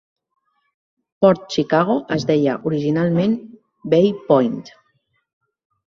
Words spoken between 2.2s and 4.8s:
deia originalment Bay Point.